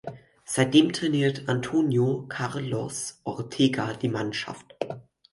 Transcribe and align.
Seitdem 0.45 0.93
trainiert 0.93 1.47
Antonio 1.47 2.25
Carlos 2.27 3.21
Ortega 3.23 3.93
die 3.93 4.07
Mannschaft. 4.09 4.75